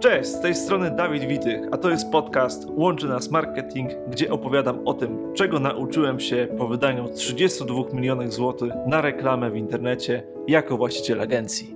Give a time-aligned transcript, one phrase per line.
[0.00, 4.88] Cześć, z tej strony Dawid Witych, a to jest podcast Łączy Nas Marketing, gdzie opowiadam
[4.88, 10.76] o tym, czego nauczyłem się po wydaniu 32 milionów złotych na reklamę w internecie jako
[10.76, 11.74] właściciel agencji.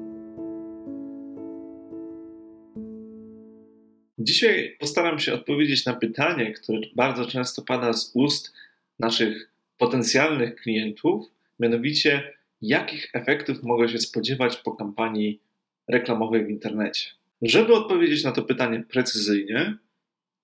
[4.19, 8.53] Dzisiaj postaram się odpowiedzieć na pytanie, które bardzo często pada z ust
[8.99, 11.27] naszych potencjalnych klientów,
[11.61, 12.33] mianowicie
[12.63, 15.41] jakich efektów mogę się spodziewać po kampanii
[15.89, 17.24] reklamowej w internecie.
[17.43, 19.77] Żeby odpowiedzieć na to pytanie precyzyjnie,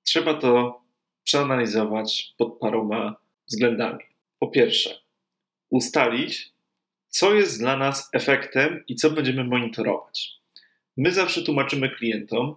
[0.02, 0.82] trzeba to
[1.24, 3.16] przeanalizować pod paroma
[3.48, 4.04] względami.
[4.38, 4.98] Po pierwsze,
[5.70, 6.52] ustalić,
[7.08, 10.30] co jest dla nas efektem i co będziemy monitorować.
[10.96, 12.54] My zawsze tłumaczymy klientom,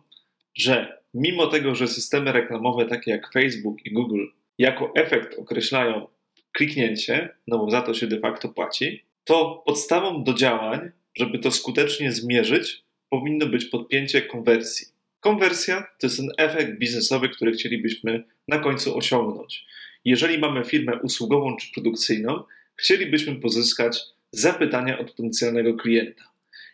[0.55, 4.25] że mimo tego, że systemy reklamowe takie jak Facebook i Google
[4.57, 6.07] jako efekt określają
[6.51, 11.51] kliknięcie, no bo za to się de facto płaci, to podstawą do działań, żeby to
[11.51, 12.83] skutecznie zmierzyć,
[13.13, 14.87] powinno być podpięcie konwersji.
[15.19, 19.65] Konwersja to jest ten efekt biznesowy, który chcielibyśmy na końcu osiągnąć.
[20.05, 22.43] Jeżeli mamy firmę usługową czy produkcyjną,
[22.75, 23.99] chcielibyśmy pozyskać
[24.31, 26.23] zapytania od potencjalnego klienta.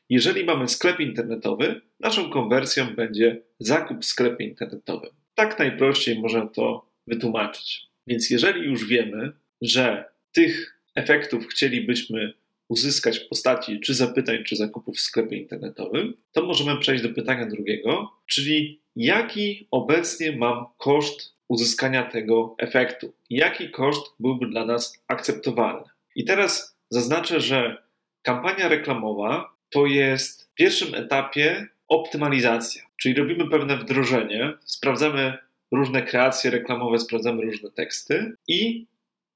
[0.09, 5.11] Jeżeli mamy sklep internetowy, naszą konwersją będzie zakup w sklepie internetowym.
[5.35, 7.87] Tak najprościej można to wytłumaczyć.
[8.07, 9.31] Więc jeżeli już wiemy,
[9.61, 12.33] że tych efektów chcielibyśmy
[12.69, 17.45] uzyskać w postaci czy zapytań, czy zakupów w sklepie internetowym, to możemy przejść do pytania
[17.45, 23.13] drugiego, czyli jaki obecnie mam koszt uzyskania tego efektu?
[23.29, 25.89] Jaki koszt byłby dla nas akceptowalny?
[26.15, 27.83] I teraz zaznaczę, że
[28.21, 35.37] kampania reklamowa to jest w pierwszym etapie optymalizacja, czyli robimy pewne wdrożenie, sprawdzamy
[35.71, 38.85] różne kreacje reklamowe, sprawdzamy różne teksty i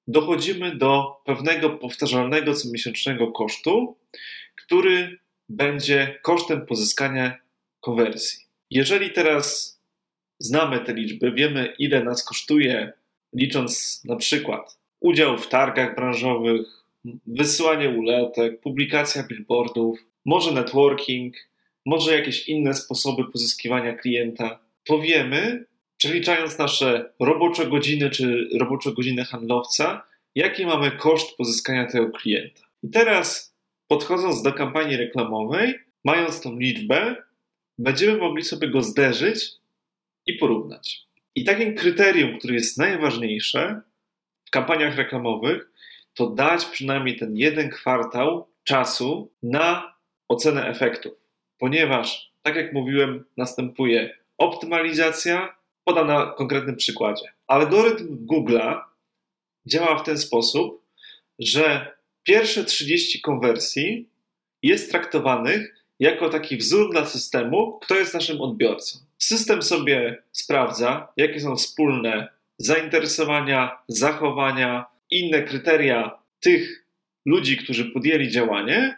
[0.08, 3.98] dochodzimy do pewnego powtarzalnego comiesięcznego kosztu,
[4.56, 5.18] który
[5.50, 7.38] będzie kosztem pozyskania
[7.80, 8.46] konwersji.
[8.70, 9.80] Jeżeli teraz
[10.40, 12.94] znamy te liczby, wiemy ile nas kosztuje,
[13.34, 16.68] licząc na przykład udział w targach branżowych,
[17.28, 21.36] wysyłanie ulotek, publikacja billboardów, może networking,
[21.86, 25.66] może jakieś inne sposoby pozyskiwania klienta, to wiemy,
[26.04, 30.04] przeliczając nasze robocze godziny czy robocze godziny handlowca,
[30.36, 32.62] jaki mamy koszt pozyskania tego klienta.
[32.84, 33.56] I teraz,
[33.88, 37.16] podchodząc do kampanii reklamowej, mając tą liczbę,
[37.78, 39.46] będziemy mogli sobie go zderzyć
[40.26, 41.08] i porównać.
[41.36, 43.82] I takim kryterium, które jest najważniejsze
[44.46, 45.72] w kampaniach reklamowych,
[46.14, 49.94] to dać przynajmniej ten jeden kwartał czasu na
[50.28, 51.14] ocenę efektów,
[51.58, 57.26] ponieważ, tak jak mówiłem, następuje optymalizacja, Podam na konkretnym przykładzie.
[57.48, 58.82] Algorytm Google'a
[59.66, 60.84] działa w ten sposób,
[61.40, 64.10] że pierwsze 30 konwersji
[64.62, 69.00] jest traktowanych jako taki wzór dla systemu, kto jest naszym odbiorcą.
[69.18, 72.28] System sobie sprawdza, jakie są wspólne
[72.58, 76.86] zainteresowania, zachowania, inne kryteria tych
[77.26, 78.98] ludzi, którzy podjęli działanie,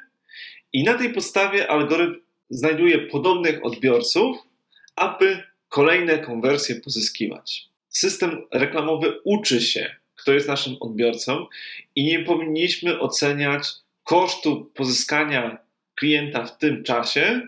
[0.74, 4.38] i na tej podstawie algorytm znajduje podobnych odbiorców,
[4.96, 5.44] aby
[5.76, 7.70] kolejne konwersje pozyskiwać.
[7.90, 11.46] System reklamowy uczy się, kto jest naszym odbiorcą
[11.96, 13.68] i nie powinniśmy oceniać
[14.04, 15.58] kosztu pozyskania
[15.96, 17.42] klienta w tym czasie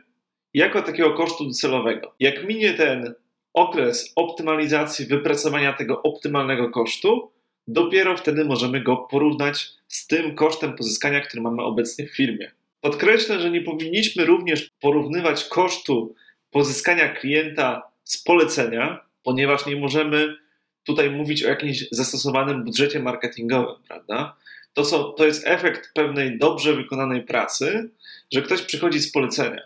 [0.53, 2.15] jako takiego kosztu docelowego.
[2.19, 3.13] Jak minie ten
[3.53, 7.31] okres optymalizacji, wypracowania tego optymalnego kosztu,
[7.67, 12.51] dopiero wtedy możemy go porównać z tym kosztem pozyskania, który mamy obecnie w firmie.
[12.81, 16.15] Podkreślę, że nie powinniśmy również porównywać kosztu
[16.51, 20.35] pozyskania klienta z polecenia, ponieważ nie możemy
[20.83, 24.35] tutaj mówić o jakimś zastosowanym budżecie marketingowym, prawda?
[24.73, 27.89] To, są, to jest efekt pewnej dobrze wykonanej pracy,
[28.33, 29.61] że ktoś przychodzi z polecenia.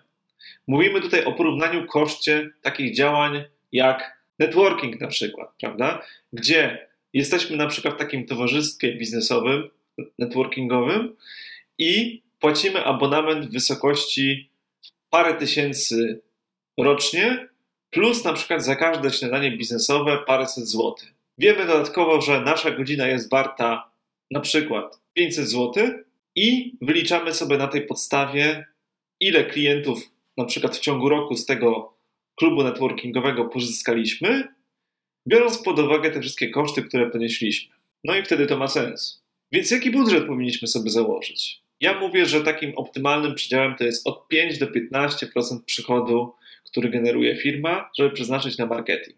[0.68, 6.02] Mówimy tutaj o porównaniu koszcie takich działań jak networking na przykład, prawda?
[6.34, 9.70] Gdzie jesteśmy na przykład w takim towarzystwie biznesowym,
[10.20, 11.16] networkingowym
[11.78, 14.50] i płacimy abonament w wysokości
[15.10, 16.22] parę tysięcy
[16.78, 17.51] rocznie
[17.92, 21.14] plus na przykład za każde śniadanie biznesowe paręset złotych.
[21.38, 23.92] Wiemy dodatkowo, że nasza godzina jest warta
[24.32, 25.74] na przykład 500 zł
[26.36, 28.66] i wyliczamy sobie na tej podstawie,
[29.20, 31.98] ile klientów na przykład w ciągu roku z tego
[32.36, 34.48] klubu networkingowego pozyskaliśmy,
[35.28, 37.76] biorąc pod uwagę te wszystkie koszty, które ponieśliśmy.
[38.04, 39.24] No i wtedy to ma sens.
[39.52, 41.62] Więc jaki budżet powinniśmy sobie założyć?
[41.80, 46.34] Ja mówię, że takim optymalnym przedziałem to jest od 5 do 15% przychodu
[46.66, 49.18] który generuje firma, żeby przeznaczyć na marketing.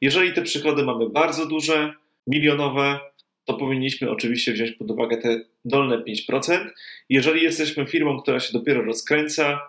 [0.00, 1.94] Jeżeli te przychody mamy bardzo duże,
[2.26, 3.00] milionowe,
[3.44, 6.70] to powinniśmy oczywiście wziąć pod uwagę te dolne 5%.
[7.08, 9.60] Jeżeli jesteśmy firmą, która się dopiero rozkręca,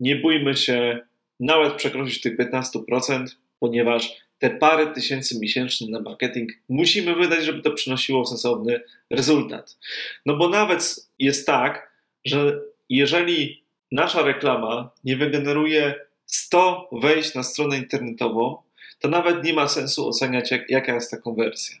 [0.00, 0.98] nie bójmy się
[1.40, 3.26] nawet przekroczyć tych 15%,
[3.58, 8.80] ponieważ te parę tysięcy miesięcznie na marketing musimy wydać, żeby to przynosiło sensowny
[9.10, 9.78] rezultat.
[10.26, 11.92] No bo nawet jest tak,
[12.24, 15.94] że jeżeli nasza reklama nie wygeneruje
[16.34, 18.56] 100 wejść na stronę internetową,
[18.98, 21.76] to nawet nie ma sensu oceniać, jak, jaka jest ta konwersja.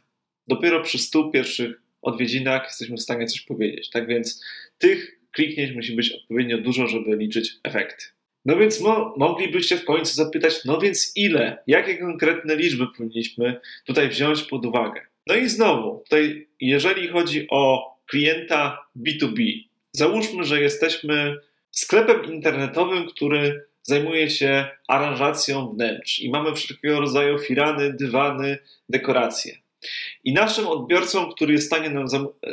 [0.48, 3.90] Dopiero przy 100 pierwszych odwiedzinach jesteśmy w stanie coś powiedzieć.
[3.90, 4.44] Tak więc
[4.78, 8.04] tych kliknięć musi być odpowiednio dużo, żeby liczyć efekty.
[8.44, 11.62] No więc mo moglibyście w końcu zapytać, no więc ile?
[11.66, 15.00] Jakie konkretne liczby powinniśmy tutaj wziąć pod uwagę?
[15.26, 21.36] No i znowu, tutaj jeżeli chodzi o klienta B2B, załóżmy, że jesteśmy
[21.70, 28.58] sklepem internetowym, który zajmuje się aranżacją wnętrz i mamy wszelkiego rodzaju firany, dywany,
[28.88, 29.56] dekoracje.
[30.24, 32.06] I naszym odbiorcą, który jest w stanie nam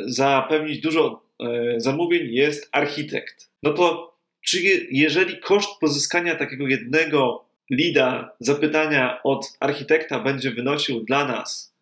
[0.06, 3.50] zapewnić dużo e, zamówień, jest architekt.
[3.62, 4.10] No to
[4.40, 4.60] czy
[4.90, 11.74] jeżeli koszt pozyskania takiego jednego lida, zapytania od architekta będzie wynosił dla nas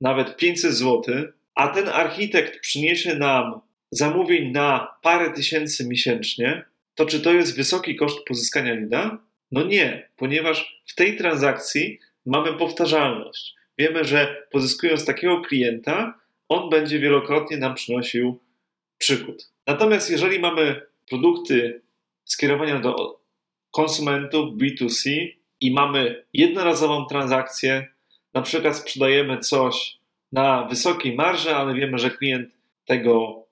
[0.00, 1.02] nawet 500 zł,
[1.54, 6.64] a ten architekt przyniesie nam zamówień na parę tysięcy miesięcznie,
[6.98, 9.18] to czy to jest wysoki koszt pozyskania lida?
[9.50, 13.54] No nie, ponieważ w tej transakcji mamy powtarzalność.
[13.78, 18.40] Wiemy, że pozyskując takiego klienta, on będzie wielokrotnie nam przynosił
[18.98, 19.50] przychód.
[19.66, 21.82] Natomiast jeżeli mamy produkty
[22.24, 23.20] skierowania do
[23.70, 25.28] konsumentów B2C
[25.60, 27.86] i mamy jednorazową transakcję,
[28.34, 29.98] na przykład sprzedajemy coś
[30.32, 32.50] na wysokiej marży, ale wiemy, że klient
[32.84, 33.44] tego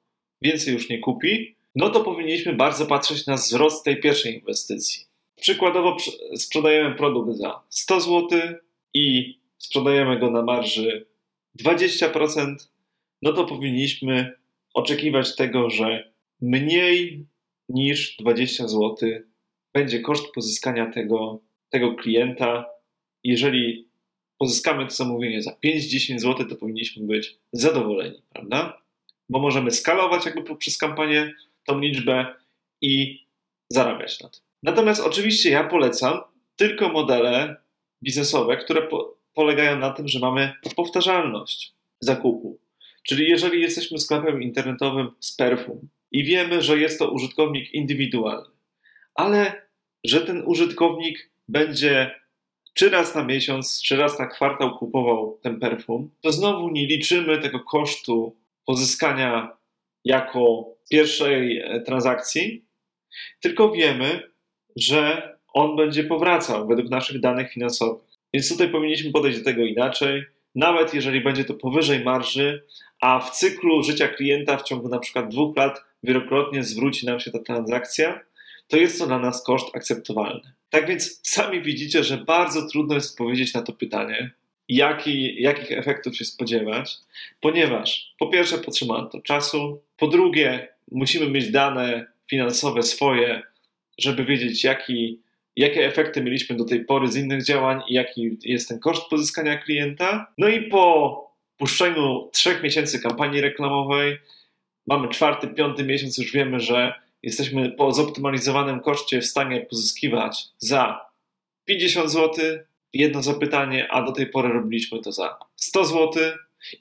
[0.43, 5.06] więcej już nie kupi, no to powinniśmy bardzo patrzeć na wzrost tej pierwszej inwestycji.
[5.40, 5.96] Przykładowo
[6.37, 8.28] sprzedajemy produkt za 100 zł
[8.94, 11.06] i sprzedajemy go na marży
[11.62, 12.55] 20%,
[13.23, 14.32] no to powinniśmy
[14.75, 17.26] oczekiwać tego, że mniej
[17.69, 18.96] niż 20 zł
[19.75, 22.67] będzie koszt pozyskania tego, tego klienta.
[23.25, 23.88] Jeżeli
[24.38, 28.82] pozyskamy to zamówienie za 5-10 zł, to powinniśmy być zadowoleni, prawda?
[29.29, 31.34] Bo możemy skalować jakby poprzez kampanię
[31.66, 32.34] tą liczbę
[32.80, 33.26] i
[33.68, 34.40] zarabiać na tym.
[34.62, 36.20] Natomiast oczywiście ja polecam
[36.56, 37.56] tylko modele
[38.02, 42.58] biznesowe, które po, polegają na tym, że mamy powtarzalność zakupu.
[43.02, 48.50] Czyli jeżeli jesteśmy sklepem internetowym z perfum i wiemy, że jest to użytkownik indywidualny,
[49.14, 49.62] ale
[50.04, 52.14] że ten użytkownik będzie
[52.74, 57.38] czy raz na miesiąc, czy raz na kwartał kupował ten perfum, to znowu nie liczymy
[57.38, 59.56] tego kosztu pozyskania
[60.06, 62.64] jako pierwszej e, transakcji,
[63.41, 64.23] tylko wiemy,
[64.76, 68.06] że on będzie powracał według naszych danych finansowych.
[68.35, 70.25] Więc tutaj powinniśmy podejść do tego inaczej.
[70.55, 72.62] Nawet jeżeli będzie to powyżej marży,
[73.00, 77.31] a w cyklu życia klienta w ciągu na przykład dwóch lat wielokrotnie zwróci nam się
[77.31, 78.20] ta transakcja,
[78.69, 80.53] to jest to dla nas koszt akceptowalny.
[80.70, 84.31] Tak więc sami widzicie, że bardzo trudno jest odpowiedzieć na to pytanie,
[84.68, 86.96] jaki, jakich efektów się spodziewać,
[87.40, 93.42] ponieważ po pierwsze potrzeba to czasu, po drugie musimy mieć dane finansowe swoje,
[93.98, 95.20] żeby wiedzieć, jaki,
[95.56, 99.58] jakie efekty mieliśmy do tej pory z innych działań i jaki jest ten koszt pozyskania
[99.58, 100.32] klienta.
[100.38, 101.16] No i po
[101.56, 104.16] puszczeniu trzech miesięcy kampanii reklamowej,
[104.86, 111.06] mamy czwarty, piąty miesiąc, już wiemy, że jesteśmy po zoptymalizowanym koszcie w stanie pozyskiwać za
[111.64, 112.44] 50 zł
[112.96, 116.12] jedno zapytanie, a do tej pory robiliśmy to za 100 zł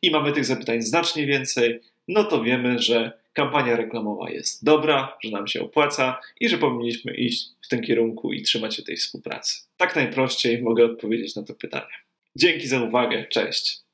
[0.02, 5.32] i mamy tych zapytań znacznie więcej, no to wiemy, że kampania reklamowa jest dobra, że
[5.32, 9.62] nam się opłaca i że powinniśmy iść w tym kierunku i trzymać się tej współpracy.
[9.78, 11.94] Tak najprościej mogę odpowiedzieć na to pytanie.
[12.36, 13.85] Dzięki za uwagę, cześć.